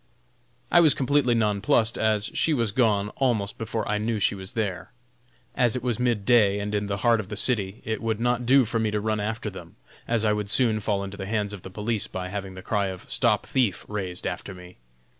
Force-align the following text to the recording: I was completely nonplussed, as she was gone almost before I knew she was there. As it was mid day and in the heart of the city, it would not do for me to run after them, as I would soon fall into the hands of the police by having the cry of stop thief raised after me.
I 0.71 0.79
was 0.79 0.95
completely 0.95 1.35
nonplussed, 1.35 1.95
as 1.95 2.31
she 2.33 2.55
was 2.55 2.71
gone 2.71 3.09
almost 3.17 3.59
before 3.59 3.87
I 3.87 3.99
knew 3.99 4.17
she 4.17 4.33
was 4.33 4.53
there. 4.53 4.91
As 5.53 5.75
it 5.75 5.83
was 5.83 5.99
mid 5.99 6.25
day 6.25 6.57
and 6.59 6.73
in 6.73 6.87
the 6.87 6.97
heart 7.05 7.19
of 7.19 7.29
the 7.29 7.37
city, 7.37 7.83
it 7.85 8.01
would 8.01 8.19
not 8.19 8.43
do 8.47 8.65
for 8.65 8.79
me 8.79 8.89
to 8.89 8.99
run 8.99 9.19
after 9.19 9.51
them, 9.51 9.75
as 10.07 10.25
I 10.25 10.33
would 10.33 10.49
soon 10.49 10.79
fall 10.79 11.03
into 11.03 11.17
the 11.17 11.27
hands 11.27 11.53
of 11.53 11.61
the 11.61 11.69
police 11.69 12.07
by 12.07 12.29
having 12.29 12.55
the 12.55 12.63
cry 12.63 12.87
of 12.87 13.07
stop 13.07 13.45
thief 13.45 13.85
raised 13.87 14.25
after 14.25 14.55
me. 14.55 14.77